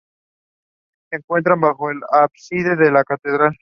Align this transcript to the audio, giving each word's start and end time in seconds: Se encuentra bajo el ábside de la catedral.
Se 1.11 1.17
encuentra 1.17 1.53
bajo 1.53 1.91
el 1.91 1.99
ábside 2.11 2.75
de 2.75 2.89
la 2.91 3.03
catedral. 3.03 3.55